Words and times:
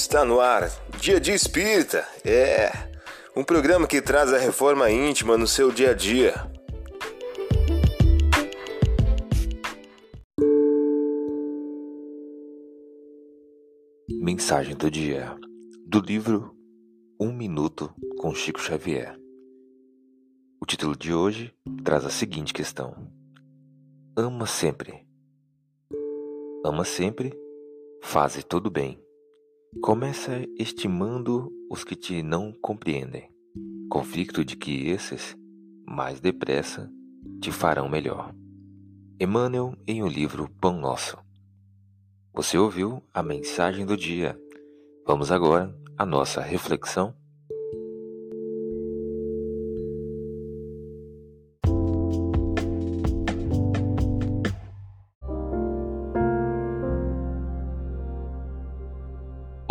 Está 0.00 0.24
no 0.24 0.38
ar, 0.38 0.70
Dia 1.00 1.18
de 1.18 1.32
Espírita. 1.32 2.06
É 2.24 2.70
um 3.36 3.42
programa 3.42 3.84
que 3.84 4.00
traz 4.00 4.32
a 4.32 4.38
reforma 4.38 4.88
íntima 4.88 5.36
no 5.36 5.46
seu 5.46 5.72
dia 5.72 5.90
a 5.90 5.92
dia. 5.92 6.34
Mensagem 14.08 14.76
do 14.76 14.88
dia 14.88 15.36
do 15.84 15.98
livro 15.98 16.54
Um 17.20 17.32
Minuto 17.32 17.92
com 18.20 18.32
Chico 18.32 18.60
Xavier. 18.60 19.18
O 20.62 20.64
título 20.64 20.96
de 20.96 21.12
hoje 21.12 21.52
traz 21.82 22.04
a 22.04 22.10
seguinte 22.10 22.54
questão: 22.54 22.94
Ama 24.16 24.46
sempre. 24.46 25.04
Ama 26.64 26.84
sempre, 26.84 27.36
faze 28.00 28.44
tudo 28.44 28.70
bem 28.70 29.07
Começa 29.76 30.44
estimando 30.58 31.52
os 31.70 31.84
que 31.84 31.94
te 31.94 32.22
não 32.22 32.52
compreendem, 32.52 33.30
convicto 33.90 34.42
de 34.42 34.56
que 34.56 34.88
esses, 34.88 35.36
mais 35.86 36.20
depressa, 36.20 36.90
te 37.40 37.52
farão 37.52 37.86
melhor. 37.86 38.34
Emmanuel 39.20 39.76
em 39.86 40.02
o 40.02 40.06
um 40.06 40.08
livro 40.08 40.48
Pão 40.58 40.80
Nosso. 40.80 41.18
Você 42.32 42.56
ouviu 42.56 43.02
a 43.12 43.22
mensagem 43.22 43.84
do 43.84 43.94
dia. 43.94 44.40
Vamos 45.06 45.30
agora 45.30 45.72
à 45.98 46.06
nossa 46.06 46.40
reflexão. 46.40 47.14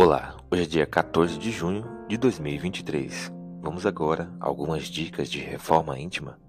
Olá, 0.07 0.37
hoje 0.49 0.63
é 0.63 0.65
dia 0.65 0.85
14 0.85 1.37
de 1.37 1.51
junho 1.51 1.83
de 2.07 2.15
2023. 2.15 3.29
Vamos 3.61 3.85
agora 3.85 4.33
a 4.39 4.47
algumas 4.47 4.85
dicas 4.85 5.29
de 5.29 5.41
reforma 5.41 5.99
íntima. 5.99 6.39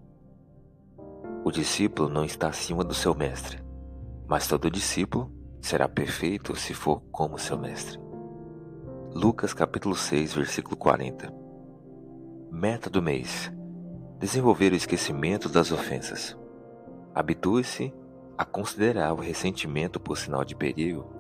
O 1.45 1.51
discípulo 1.51 2.09
não 2.09 2.25
está 2.25 2.47
acima 2.47 2.85
do 2.85 2.95
seu 2.95 3.17
mestre, 3.17 3.61
mas 4.29 4.47
todo 4.47 4.71
discípulo 4.71 5.33
será 5.61 5.89
perfeito 5.89 6.55
se 6.55 6.73
for 6.73 7.03
como 7.11 7.37
seu 7.37 7.59
mestre. 7.59 7.99
Lucas 9.13 9.53
capítulo 9.53 9.97
6, 9.97 10.35
versículo 10.35 10.77
40. 10.77 11.29
Meta 12.53 12.89
do 12.89 13.03
mês: 13.03 13.53
desenvolver 14.21 14.73
o 14.73 14.77
esquecimento 14.77 15.49
das 15.49 15.73
ofensas. 15.73 16.39
Habitue-se 17.13 17.93
a 18.39 18.45
considerar 18.45 19.13
o 19.15 19.21
ressentimento 19.21 19.99
por 19.99 20.17
sinal 20.17 20.45
de 20.45 20.55
perigo 20.55 21.18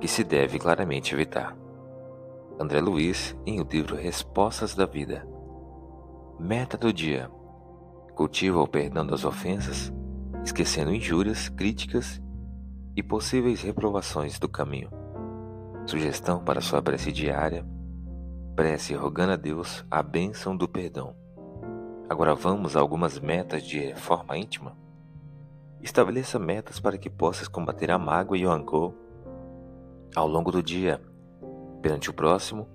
que 0.00 0.08
se 0.08 0.24
deve 0.24 0.58
claramente 0.58 1.14
evitar. 1.14 1.54
André 2.58 2.80
Luiz, 2.80 3.36
em 3.44 3.60
o 3.60 3.64
livro 3.70 3.94
Respostas 3.94 4.74
da 4.74 4.86
Vida. 4.86 5.28
Meta 6.38 6.78
do 6.78 6.90
dia: 6.90 7.30
cultiva 8.14 8.62
o 8.62 8.66
perdão 8.66 9.06
das 9.06 9.24
ofensas, 9.24 9.92
esquecendo 10.42 10.94
injúrias, 10.94 11.50
críticas 11.50 12.20
e 12.96 13.02
possíveis 13.02 13.60
reprovações 13.60 14.38
do 14.38 14.48
caminho. 14.48 14.90
Sugestão 15.86 16.42
para 16.42 16.62
sua 16.62 16.80
prece 16.80 17.12
diária: 17.12 17.66
prece 18.56 18.94
rogando 18.94 19.32
a 19.32 19.36
Deus 19.36 19.84
a 19.90 20.02
bênção 20.02 20.56
do 20.56 20.66
perdão. 20.66 21.14
Agora 22.08 22.34
vamos 22.34 22.74
a 22.74 22.80
algumas 22.80 23.20
metas 23.20 23.62
de 23.62 23.78
reforma 23.78 24.36
íntima. 24.36 24.76
Estabeleça 25.82 26.38
metas 26.38 26.80
para 26.80 26.96
que 26.96 27.10
possas 27.10 27.48
combater 27.48 27.90
a 27.90 27.98
mágoa 27.98 28.36
e 28.36 28.46
o 28.46 28.50
rancor 28.50 28.94
ao 30.14 30.26
longo 30.26 30.50
do 30.50 30.62
dia, 30.62 31.00
perante 31.80 32.10
o 32.10 32.12
próximo, 32.12 32.68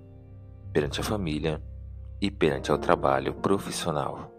perante 0.72 1.00
a 1.00 1.04
família 1.04 1.62
e 2.20 2.30
perante 2.30 2.72
o 2.72 2.78
trabalho 2.78 3.34
profissional. 3.34 4.32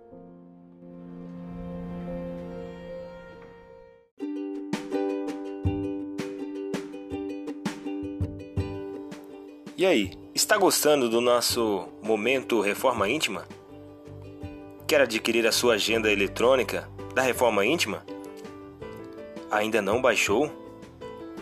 E 9.78 9.86
aí, 9.86 10.12
está 10.34 10.58
gostando 10.58 11.08
do 11.08 11.22
nosso 11.22 11.88
momento 12.02 12.62
Reforma 12.62 13.08
Íntima? 13.08 13.46
Quer 14.88 15.02
adquirir 15.02 15.46
a 15.46 15.52
sua 15.52 15.76
agenda 15.76 16.12
eletrônica 16.12 16.90
da 17.14 17.22
Reforma 17.22 17.64
Íntima? 17.64 18.04
Ainda 19.52 19.80
não 19.80 20.02
baixou? 20.02 20.67